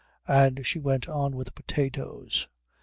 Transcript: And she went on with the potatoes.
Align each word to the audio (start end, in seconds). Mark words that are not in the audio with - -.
And 0.27 0.65
she 0.65 0.79
went 0.79 1.07
on 1.07 1.35
with 1.35 1.45
the 1.53 1.53
potatoes. 1.53 2.47